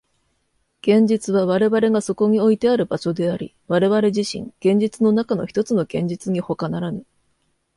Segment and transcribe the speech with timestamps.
[0.81, 7.05] 現実は我々がそこにおいてある場所であり、我々自身、現実の中のひとつの現実にほかならぬ。